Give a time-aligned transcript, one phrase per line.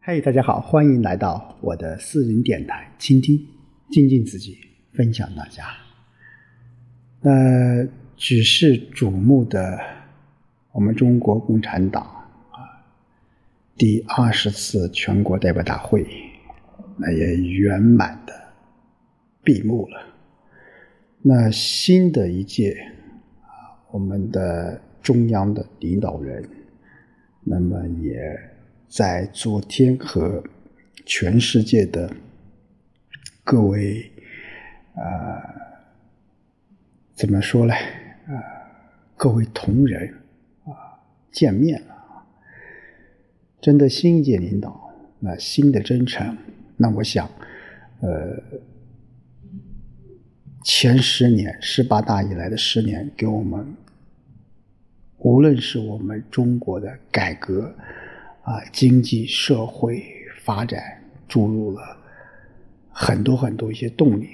[0.00, 3.36] 嗨，大家好，欢迎来到我的私人电台，倾听、
[3.90, 4.56] 静静自己，
[4.92, 5.64] 分享大家。
[7.20, 7.84] 那
[8.16, 9.78] 举世瞩目的
[10.72, 12.04] 我们中国共产党
[12.52, 12.86] 啊，
[13.76, 16.06] 第二十次全国代表大会，
[16.96, 18.32] 那也圆满的
[19.42, 20.00] 闭幕了。
[21.20, 22.70] 那新的一届
[23.42, 26.48] 啊，我们的中央的领导人，
[27.44, 28.16] 那么也。
[28.88, 30.42] 在昨天和
[31.04, 32.10] 全世界的
[33.44, 34.10] 各位
[34.94, 35.44] 啊，
[37.14, 37.74] 怎么说呢？
[37.74, 38.32] 啊，
[39.14, 40.08] 各位同仁
[40.64, 40.72] 啊，
[41.30, 42.24] 见面了啊。
[43.60, 46.36] 真的新一届领导，那新的征程，
[46.76, 47.30] 那我想，
[48.00, 48.42] 呃，
[50.64, 53.74] 前十年十八大以来的十年，给我们，
[55.18, 57.74] 无论是我们中国的改革。
[58.48, 60.02] 啊，经济社会
[60.40, 60.82] 发展
[61.28, 61.82] 注入了
[62.90, 64.30] 很多很多一些动力。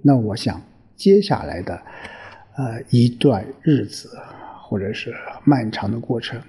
[0.00, 0.62] 那我想，
[0.96, 1.82] 接下来的
[2.56, 4.16] 呃一段日子，
[4.62, 6.40] 或者是漫长的过程，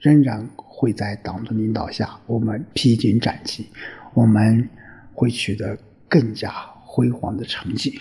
[0.00, 3.66] 仍然会在党的领导下，我们披荆斩棘，
[4.12, 4.68] 我们
[5.14, 5.78] 会取得
[6.10, 6.50] 更加
[6.84, 7.98] 辉煌的成绩。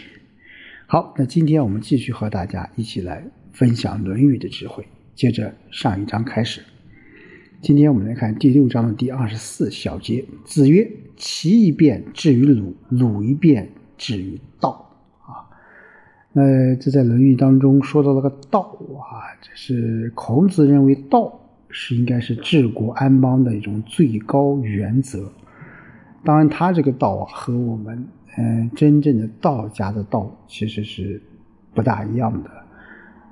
[0.85, 3.23] 好，那今天我们继续和大家一起来
[3.53, 4.85] 分享《论语》的智慧，
[5.15, 6.61] 接着上一章开始。
[7.61, 10.23] 今天我们来看第六章的第二十四小节。
[10.45, 14.89] 子曰：“齐一变至于鲁，鲁一变至于道。”
[15.27, 15.43] 啊，
[16.31, 18.61] 那这在《论语》当中说到了个道
[18.97, 25.29] 啊，这是孔子认为道是应该是治国安邦的一种最高原则。
[26.23, 28.07] 当然，他这个道啊，和我们
[28.37, 31.21] 嗯真正的道家的道其实是
[31.73, 32.49] 不大一样的。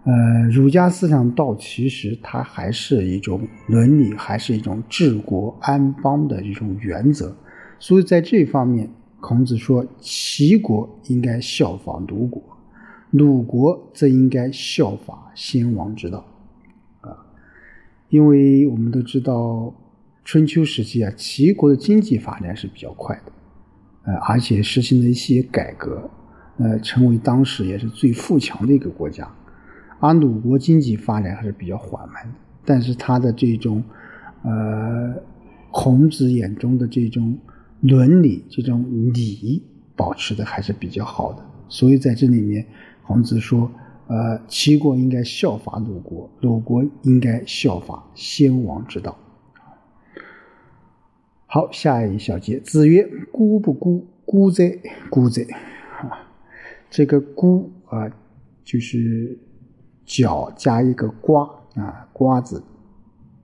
[0.10, 7.36] 呃，儒家思想道其实它还是一种伦理，还是一种治国安邦的一种原则。
[7.78, 12.42] 所以在这方面，孔子说齐国应该效仿鲁国，
[13.12, 16.26] 鲁国则应该效法先王之道。
[17.02, 17.12] 啊，
[18.08, 19.76] 因为我们都知道
[20.24, 23.32] 春秋时期啊，齐国的经济发展是比较快的，
[24.06, 26.10] 呃，而且实行了一些改革，
[26.60, 29.30] 呃，成为当时也是最富强的一个国家。
[30.00, 33.84] 而鲁国经济发展还是比较缓慢的，但是他的这种，
[34.44, 35.16] 呃，
[35.72, 37.36] 孔子眼中的这种
[37.82, 39.64] 伦理、这种礼，
[39.96, 41.44] 保持的还是比较好的。
[41.68, 42.64] 所以在这里面，
[43.08, 43.72] 孔子说，
[44.06, 49.18] 呃，齐国应该效法鲁国，鲁国应该效法先王之道。
[51.48, 54.06] 好，下一小节，子曰：“孤不孤？
[54.26, 54.78] 孤哉，
[55.10, 55.42] 孤哉！”
[56.02, 56.30] 啊，
[56.90, 58.08] 这个“孤”啊，
[58.64, 59.40] 就是。
[60.08, 61.44] 角加一个瓜
[61.76, 62.64] 啊，瓜子。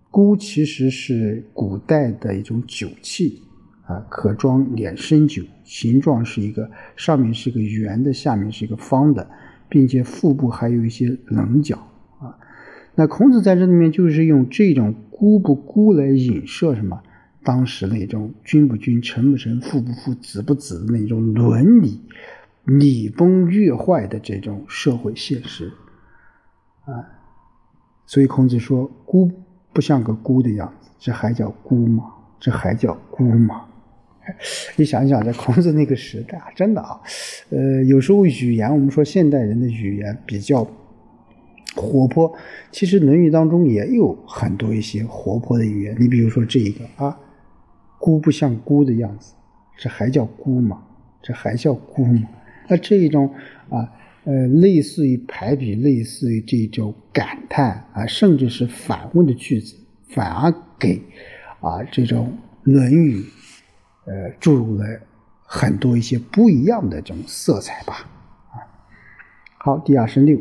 [0.09, 3.41] 孤其实是古代的一种酒器
[3.85, 9.29] 啊，可装两升酒，形状是一个上面是一个圆的，下面是一个方的，
[9.69, 11.75] 并且腹部还有一些棱角
[12.19, 12.37] 啊。
[12.95, 17.01] 那孔子在这里面就是用这种孤不孤来影射什么？
[17.43, 21.99] 当时那种君不君、臣不臣、父不父、子不子的那种伦理
[22.63, 25.69] 礼崩乐坏的这种社会现实。
[26.85, 27.05] 啊，
[28.05, 29.31] 所以孔子说：“孤
[29.71, 32.11] 不像个孤的样子，这还叫孤吗？
[32.39, 33.65] 这还叫孤吗？”
[34.75, 36.99] 你想一想，在孔子那个时代啊，真的啊，
[37.49, 40.65] 呃，有时候语言，我们说现代人的语言比较
[41.75, 42.33] 活泼，
[42.71, 45.95] 其实《论语》当中也有很多一些活泼的语言。
[45.99, 47.17] 你比如说这一个啊
[47.99, 49.33] ，“孤不像孤的样子，
[49.77, 50.83] 这还叫孤吗？
[51.21, 52.27] 这还叫孤吗？”
[52.67, 53.33] 那这一种
[53.69, 53.89] 啊。
[54.25, 59.75] 呃，类似于排比，类似于这种感叹啊，甚至是反问的句子，
[60.07, 61.01] 反而给
[61.59, 62.37] 啊这种
[62.71, 63.19] 《论语》
[64.05, 64.85] 呃注入了
[65.43, 68.09] 很多一些不一样的这种色彩吧。
[68.51, 68.63] 啊，
[69.57, 70.39] 好，第二十六，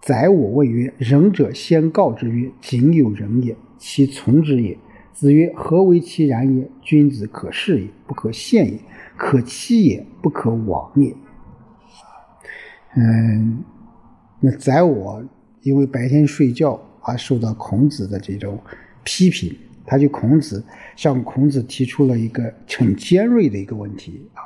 [0.00, 4.78] 宰我谓曰：“仁者先告之曰：‘仅有仁也，其从之也。’
[5.12, 6.70] 子曰：‘何为其然也？
[6.80, 8.78] 君子可视也，不可陷也；
[9.18, 11.14] 可欺也，不可枉也。’”
[12.96, 13.64] 嗯，
[14.40, 15.24] 那在我
[15.62, 18.58] 因为白天睡觉而受到孔子的这种
[19.02, 19.56] 批评，
[19.86, 20.62] 他就孔子
[20.94, 24.44] 向孔子提出了一个很尖锐的一个问题啊，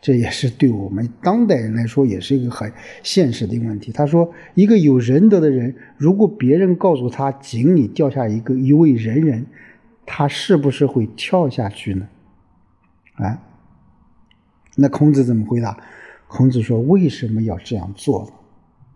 [0.00, 2.70] 这也是对我们当代人来说也是一个很
[3.02, 3.90] 现实的一个问题。
[3.92, 9.46] 他说，一个有仁德的人，如果别人告诉他井里掉下一个一位仁人，
[10.04, 12.06] 他是不是会跳下去呢？
[13.14, 13.42] 啊？
[14.76, 15.78] 那孔子怎么回答？
[16.28, 18.24] 孔子说：“为什么要这样做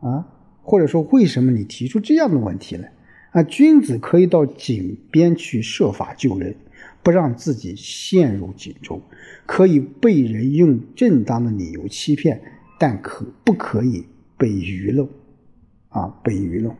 [0.00, 0.08] 呢？
[0.08, 0.28] 啊，
[0.62, 2.86] 或者说为什么你提出这样的问题呢？
[3.32, 6.56] 啊，君子可以到井边去设法救人，
[7.02, 9.00] 不让自己陷入井中，
[9.46, 12.42] 可以被人用正当的理由欺骗，
[12.78, 14.06] 但可不可以
[14.36, 15.08] 被愚弄？
[15.90, 16.74] 啊，被愚弄。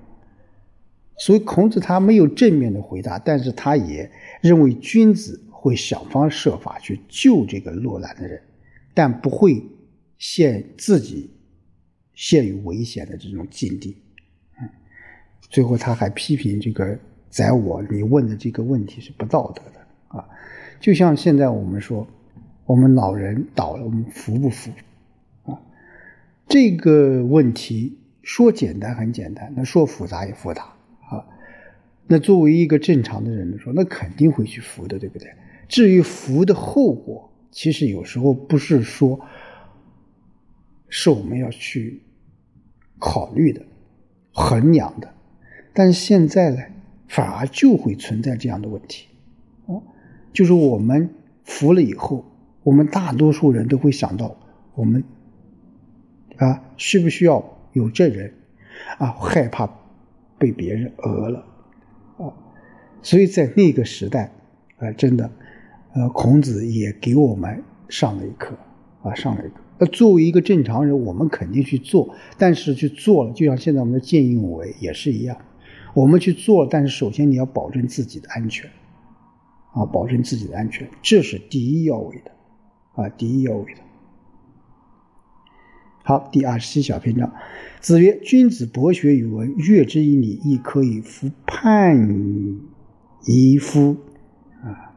[1.16, 4.10] 所以孔子他没有正面的回答，但是他也
[4.40, 8.40] 认为君子会想方设法去救这个落难的人，
[8.94, 9.62] 但不会
[10.20, 11.30] 陷自己
[12.14, 13.96] 陷于危险的这种境地。
[14.60, 14.68] 嗯，
[15.40, 16.96] 最后他还批评这个
[17.30, 20.28] 宰我，你问的这个问题是不道德的啊！
[20.78, 22.06] 就像现在我们说，
[22.66, 24.70] 我们老人倒了，我们扶不扶？
[25.44, 25.58] 啊，
[26.46, 30.64] 这个问题说简单很简单，那说复杂也复杂
[31.08, 31.24] 啊。
[32.06, 35.32] 那作为一个正常的人来说，那肯定会去扶的，对不对？
[35.66, 39.18] 至于扶的后果，其实有时候不是说
[40.90, 42.02] 是我们要去
[42.98, 43.64] 考虑的、
[44.32, 45.08] 衡量的，
[45.72, 46.58] 但现在呢，
[47.08, 49.06] 反而就会存在这样的问题
[49.66, 49.80] 啊，
[50.32, 51.08] 就是我们
[51.44, 52.24] 服了以后，
[52.62, 54.36] 我们大多数人都会想到，
[54.74, 55.02] 我们
[56.36, 57.42] 啊，需不需要
[57.72, 58.34] 有证人
[58.98, 59.12] 啊？
[59.12, 59.70] 害怕
[60.38, 61.46] 被别人讹了。
[62.18, 62.34] 啊，
[63.00, 64.32] 所以在那个时代，
[64.78, 65.30] 啊，真的，
[65.94, 68.56] 呃，孔子也给我们上了一课，
[69.02, 69.60] 啊，上了一课。
[69.80, 75.38] 那作为一个正常人，我们肯定去做，但是去做了，就像现在我们的见义勇为也是一样，
[75.94, 78.70] 我们去做，但是首先你要保证自己的安全，
[79.72, 82.30] 啊，保证自己的安全，这是第一要位的，
[83.02, 83.80] 啊，第一要位的。
[86.02, 87.32] 好，第二十七小篇章。
[87.80, 92.60] 子曰：“君子博学于文，阅之以礼，亦可以服判
[93.26, 93.96] 夷夫。”
[94.62, 94.92] 啊，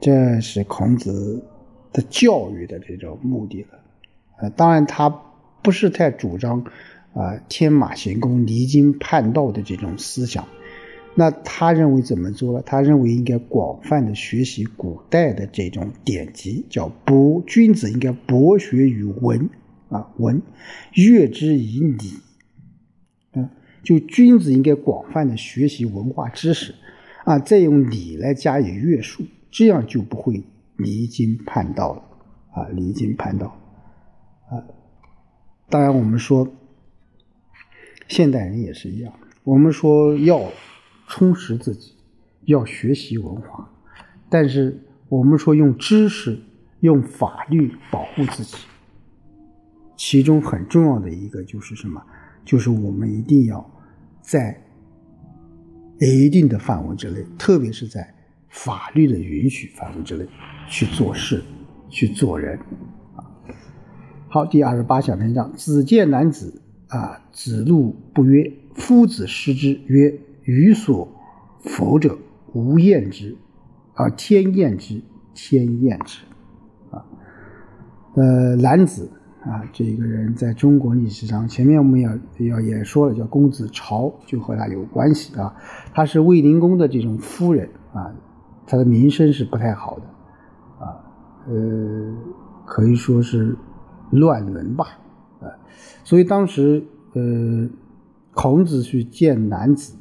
[0.00, 1.42] 这是孔子
[1.92, 3.79] 的教育的这种目的了。
[4.40, 5.08] 呃，当然他
[5.62, 6.64] 不是太主张
[7.14, 10.46] 啊天马行空、离经叛道的这种思想。
[11.14, 12.62] 那他认为怎么做呢？
[12.64, 19.48] 他认为应该广泛的学习古代的这种典籍，叫博君子应该博学于文。
[19.90, 20.40] 啊，文
[20.94, 22.12] 阅之以礼，
[23.32, 23.50] 嗯，
[23.82, 26.76] 就君子应该广泛的学习文化知识，
[27.24, 30.44] 啊，再用礼来加以约束，这样就不会
[30.76, 32.02] 离经叛道了，
[32.52, 33.59] 啊，离经叛道，
[34.50, 34.64] 啊，
[35.68, 36.46] 当然我们说，
[38.08, 39.12] 现代人也是一样，
[39.44, 40.50] 我们说要
[41.06, 41.94] 充实自己，
[42.44, 43.70] 要学习文化，
[44.28, 46.38] 但是我们说用知识、
[46.80, 48.56] 用法律保护自己。
[49.96, 52.02] 其中很重要的一个就是什么？
[52.44, 53.70] 就是我们一定要
[54.22, 54.60] 在
[56.00, 58.12] 一定的范围之内，特别是在
[58.48, 60.26] 法律的允许范围之内
[60.66, 61.42] 去做事、
[61.88, 62.58] 去做人。
[64.32, 68.52] 好，第二十八小篇章：子见男子啊，子路不曰。
[68.76, 71.08] 夫子失之曰：“予所
[71.58, 72.16] 否者，
[72.52, 73.36] 无厌之，
[73.94, 75.02] 而天厌之，
[75.34, 76.20] 天厌之。”
[76.94, 77.04] 啊，
[78.14, 79.10] 呃，男子。
[79.40, 85.52] 啊，这个人在中国历史上，前面我们要要也说了，叫公子朝，就和他有关系啊。
[85.92, 88.14] 他是卫灵公的这种夫人啊，
[88.64, 90.04] 他的名声是不太好的
[90.84, 91.02] 啊，
[91.48, 92.14] 呃，
[92.64, 93.56] 可以说是
[94.10, 94.98] 乱伦吧
[95.40, 95.48] 啊。
[96.04, 96.82] 所以当时
[97.14, 97.68] 呃，
[98.32, 99.94] 孔子去见男子，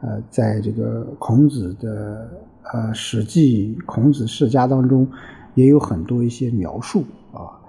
[0.00, 2.30] 呃，在这个孔子的
[2.72, 5.08] 呃《史记·孔子世家》当中，
[5.54, 7.60] 也有很多一些描述啊。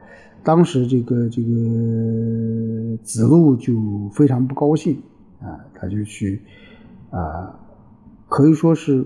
[0.44, 3.74] 当时这个这个子路就
[4.14, 5.02] 非常不高兴
[5.42, 6.44] 啊，他就去
[7.10, 7.60] 啊，
[8.30, 9.06] 可以说是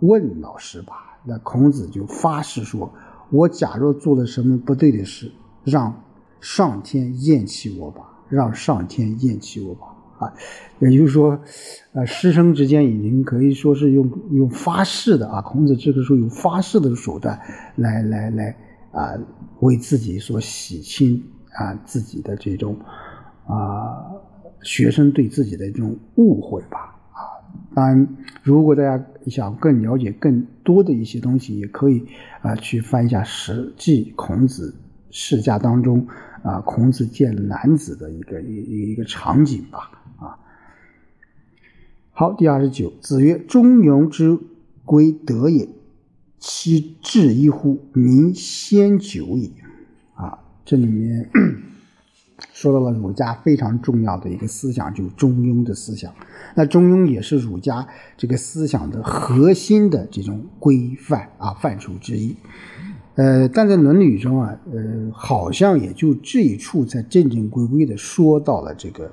[0.00, 1.20] 问老师吧。
[1.24, 2.90] 那孔子就发誓说
[3.30, 5.30] ：“我假若做了什么不对的事，
[5.64, 6.04] 让
[6.40, 9.86] 上天厌弃我吧，让上天厌弃我吧。”
[10.18, 10.32] 啊，
[10.78, 11.40] 也就是说，
[11.92, 15.42] 呃，师生之间已经可以说是用用发誓的啊。
[15.42, 17.38] 孔子这个时候用发誓的手段
[17.76, 18.56] 来来来。
[18.92, 19.16] 啊，
[19.60, 21.18] 为自己所洗清
[21.54, 22.76] 啊，自己的这种
[23.46, 24.04] 啊，
[24.60, 26.94] 学生对自己的这种误会吧。
[27.10, 27.40] 啊，
[27.74, 28.06] 当然，
[28.42, 32.06] 如果大家想更了解更多的一些东西，也可以
[32.42, 34.74] 啊，去翻一下《史记·孔子
[35.12, 36.04] 世家》当中
[36.42, 39.90] 啊，孔子见男子的一个一一个场景吧。
[40.18, 40.36] 啊，
[42.10, 44.36] 好，第二十九，子曰：“中庸之
[44.84, 45.68] 归德也。”
[46.44, 47.86] 其志一乎？
[47.92, 49.52] 民先久矣。
[50.14, 51.30] 啊，这里面
[52.52, 56.12] 说到了儒家非常重要的一个思想，就是中庸的思想。
[56.56, 62.34] 那中庸也是儒家这个思想的核心的这种规范啊范畴之一。
[63.14, 69.12] 呃，但在《论语》中啊，呃，好像也就这一处才正正规规的说到了这个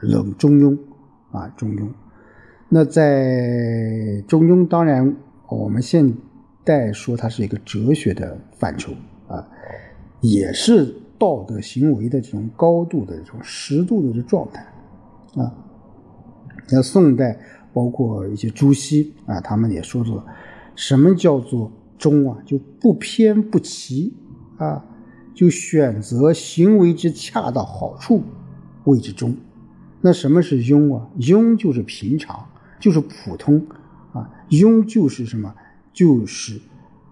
[0.00, 0.76] 冷中庸
[1.30, 1.88] 啊中庸。
[2.68, 5.16] 那在中庸，当然
[5.48, 6.14] 我们现
[6.64, 8.92] 代说它是一个哲学的范畴
[9.26, 9.46] 啊，
[10.20, 14.60] 也是道德行为的这种高度的这种适度的这状态
[15.40, 15.50] 啊。
[16.68, 17.38] 像宋代
[17.72, 20.24] 包括一些朱熹啊，他们也说出了，
[20.74, 22.38] 什么叫做中啊？
[22.44, 24.12] 就不偏不齐
[24.56, 24.84] 啊，
[25.34, 28.22] 就选择行为之恰到好处
[28.84, 29.36] 谓之中。
[30.00, 31.08] 那什么是庸啊？
[31.18, 32.46] 庸就是平常，
[32.78, 33.66] 就是普通
[34.12, 34.30] 啊。
[34.50, 35.54] 庸就是什么？
[35.92, 36.60] 就是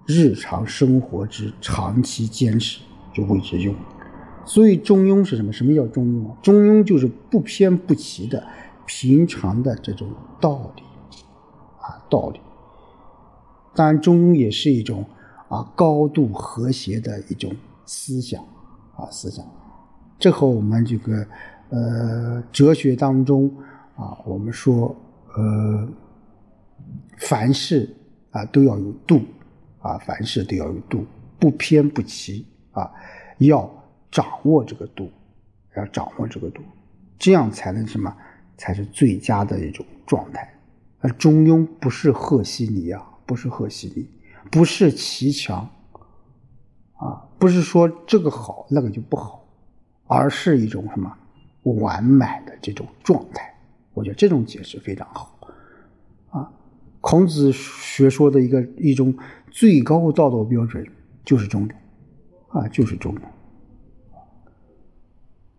[0.07, 2.81] 日常生活之长期坚持，
[3.15, 3.73] 就谓之庸。
[4.45, 5.53] 所以中庸是什么？
[5.53, 6.37] 什么叫中庸啊？
[6.43, 8.45] 中庸就是不偏不齐的
[8.87, 10.09] 平常的这种
[10.41, 10.83] 道理
[11.81, 12.41] 啊，道理。
[13.75, 15.05] 当然，中庸也是一种
[15.49, 17.55] 啊高度和谐的一种
[17.87, 18.43] 思想
[18.97, 19.45] 啊思想。
[20.19, 21.26] 这和我们这个。
[21.75, 23.50] 呃，哲学当中
[23.97, 24.95] 啊，我们说，
[25.35, 25.88] 呃，
[27.17, 27.88] 凡事
[28.31, 29.23] 啊都要有度
[29.81, 31.07] 啊，凡事都要有度，
[31.38, 32.93] 不偏不齐啊，
[33.38, 33.67] 要
[34.11, 35.11] 掌握这个度，
[35.75, 36.61] 要掌握这个度，
[37.19, 38.14] 这样才能什么？
[38.59, 40.47] 才是最佳的一种状态。
[41.00, 44.09] 而中庸不是赫西尼啊，不是和稀泥，
[44.50, 45.69] 不是齐强
[46.95, 49.45] 啊，不是说这个好那个就不好，
[50.07, 51.17] 而是一种什么？
[51.64, 53.55] 完满的这种状态，
[53.95, 55.38] 我觉得这种解释非常好，
[56.31, 56.50] 啊，
[57.00, 59.17] 孔子学说的一个一种
[59.49, 60.85] 最高道德标准
[61.25, 61.73] 就是中庸，
[62.49, 63.21] 啊，就是中庸。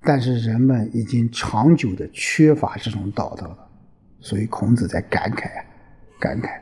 [0.02, 3.58] 但是人们已经长久的缺乏这种道德了，
[4.20, 5.66] 所以孔子在感慨啊，
[6.20, 6.60] 感慨，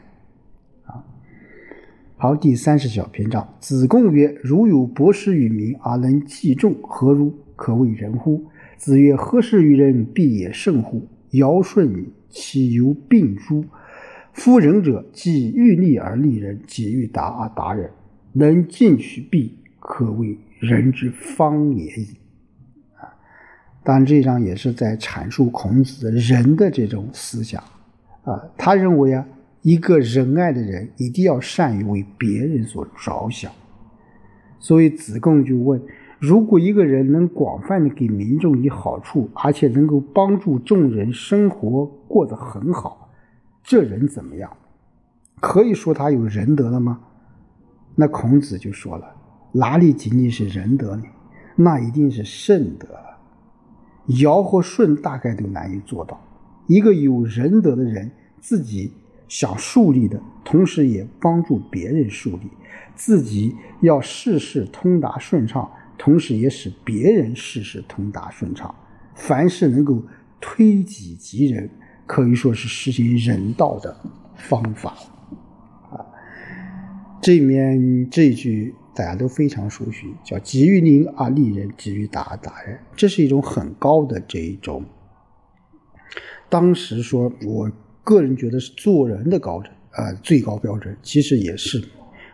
[2.21, 7.33] 好，第三十小篇章，子贡曰：“如有博施于民而能济众，何如？
[7.55, 8.45] 可谓人乎？”
[8.77, 11.07] 子曰：“何事于人，必也甚乎？
[11.31, 13.65] 尧舜矣，其犹病诸？
[14.33, 17.89] 夫仁者，既欲利而利人，己欲达而达人，
[18.33, 22.07] 能进取必，可谓人之方也已。”
[23.01, 23.09] 啊，
[23.83, 27.59] 当然这一章也是在阐述孔子的仁的这种思想
[28.25, 28.39] 啊。
[28.55, 29.27] 他认为啊，
[29.61, 33.51] 一个仁爱的人一定要善于为别人所着想，
[34.59, 35.81] 所以子贡就问。
[36.19, 43.09] 如果一个人能广泛的给民众以好处，而且能够帮助众人生活过得很好，
[43.63, 44.55] 这人怎么样？
[45.39, 46.99] 可以说他有仁德了吗？
[47.95, 49.15] 那孔子就说了：
[49.51, 51.03] 哪里仅仅是仁德呢？
[51.55, 53.17] 那一定是圣德了。
[54.21, 56.19] 尧和舜大概都难以做到。
[56.67, 58.93] 一个有仁德的人，自己
[59.31, 62.49] 想树立的同时，也帮助别人树立，
[62.97, 65.71] 自己要事事通达顺畅。
[65.97, 68.75] 同时，也使别人事事通达顺畅。
[69.15, 70.03] 凡是能够
[70.41, 71.69] 推己及人，
[72.05, 73.95] 可以说是实行人道的
[74.35, 74.97] 方法。
[75.89, 76.03] 啊，
[77.21, 82.77] 这里面这一句大家都非常熟悉，叫“己欲立而利人，己欲达而达人”。
[82.97, 84.83] 这是一种很高的这一种。
[86.49, 87.71] 当时说，我
[88.03, 91.83] 个人觉得是做人的高准啊，最高标准，其实也是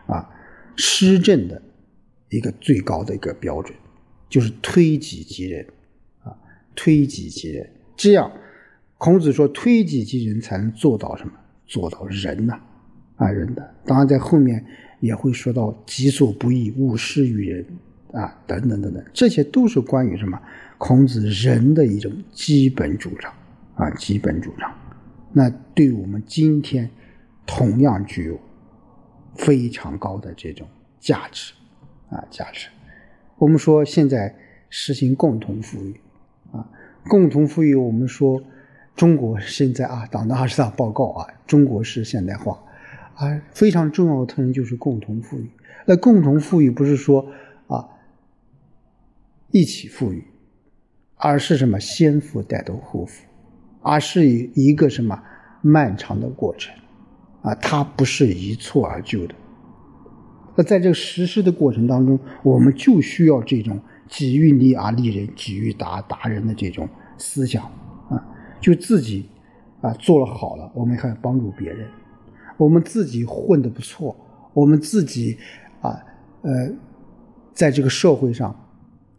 [0.06, 0.28] 啊，
[0.76, 1.62] 施政的。
[2.30, 3.74] 一个最高的一个标准，
[4.28, 5.66] 就是推己及人，
[6.22, 6.28] 啊，
[6.76, 8.30] 推己及人，这样，
[8.98, 11.32] 孔子说推己及人才能做到什么？
[11.66, 12.60] 做到仁呐，
[13.16, 13.74] 啊，仁的。
[13.86, 14.62] 当然，在后面
[15.00, 17.66] 也会说到己所不欲，勿施于人，
[18.12, 20.38] 啊，等等等等，这些都是关于什么？
[20.76, 23.32] 孔子仁的一种基本主张，
[23.76, 24.70] 啊，基本主张。
[25.32, 26.90] 那对我们今天
[27.46, 28.38] 同样具有
[29.34, 30.66] 非常高的这种
[30.98, 31.54] 价值。
[32.10, 32.68] 啊，价值。
[33.36, 34.34] 我们说现在
[34.70, 36.00] 实行共同富裕，
[36.52, 36.66] 啊，
[37.06, 37.74] 共同富裕。
[37.74, 38.42] 我们说
[38.96, 42.64] 中国现在啊，党的二十大报告啊，中国式现代化，
[43.14, 45.50] 啊，非常重要的特征就是共同富裕。
[45.84, 47.30] 那共同富裕不是说
[47.66, 47.86] 啊
[49.50, 50.24] 一起富裕，
[51.16, 53.26] 而是什么先富带动后富，
[53.80, 55.20] 而是一个什么
[55.62, 56.74] 漫长的过程，
[57.42, 59.34] 啊，它不是一蹴而就的。
[60.56, 67.62] 那在这个实施的过程当中，我们就需要这种“己欲立而立人，己欲达达人”的这种思想
[68.08, 68.20] 啊，
[68.60, 69.28] 就自己
[69.80, 71.86] 啊做了好了，我们还要帮助别人；
[72.56, 74.16] 我们自己混得不错，
[74.52, 75.38] 我们自己
[75.80, 75.96] 啊
[76.42, 76.68] 呃
[77.52, 78.52] 在这个社会上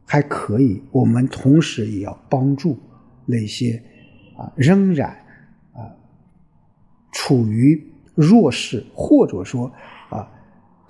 [0.05, 2.77] 还可以，我们同时也要帮助
[3.25, 3.81] 那些
[4.39, 5.11] 啊仍然
[5.73, 5.91] 啊
[7.11, 9.71] 处于弱势，或者说
[10.09, 10.27] 啊。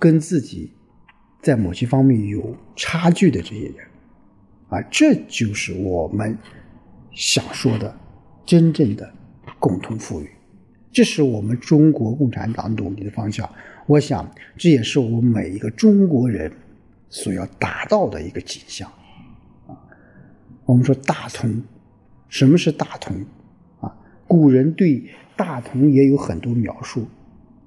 [0.02, 0.72] 跟自己
[1.42, 3.86] 在某些方面有差距的这些人，
[4.70, 6.38] 啊，这就是我们
[7.12, 7.94] 想说的
[8.46, 9.12] 真正的
[9.58, 10.30] 共同富裕，
[10.90, 13.46] 这是我们中国共产党努力的方向。
[13.86, 14.26] 我想，
[14.56, 16.50] 这也是我们每一个中国人
[17.10, 18.90] 所要达到的一个景象。
[19.66, 19.76] 啊，
[20.64, 21.62] 我们说大同，
[22.30, 23.14] 什么是大同？
[24.30, 25.02] 古人对
[25.36, 27.04] 大同也有很多描述，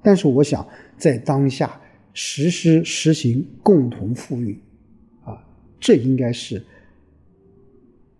[0.02, 0.66] 但是我想
[0.96, 1.78] 在当下
[2.14, 4.58] 实施实行共同富裕，
[5.24, 5.44] 啊，
[5.78, 6.64] 这应该是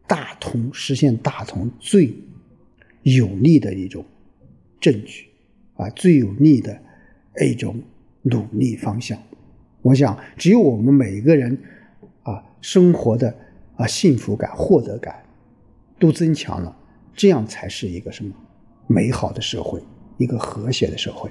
[0.07, 2.13] 大同实现大同最
[3.03, 4.05] 有力的一种
[4.79, 5.25] 证据，
[5.77, 6.79] 啊，最有力的
[7.41, 7.83] 一种。
[8.27, 9.23] 努力方向，
[9.83, 11.59] 我想只有我们每一个人
[12.23, 13.37] 啊，生活的
[13.77, 15.23] 啊幸福感、获得感
[15.99, 16.75] 都增强了，
[17.14, 18.35] 这样才是一个什么
[18.87, 19.83] 美好的社会，
[20.18, 21.30] 一个和谐的社会。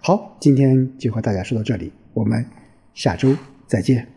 [0.00, 2.44] 好，今天就和大家说到这里，我们
[2.92, 3.34] 下周
[3.66, 4.13] 再见。